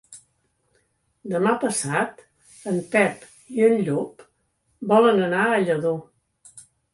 [1.33, 2.23] Demà passat
[2.71, 3.27] en Pep
[3.59, 4.25] i en Llop
[4.95, 5.95] volen anar a Lladó.